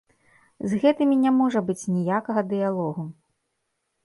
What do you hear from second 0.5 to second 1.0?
З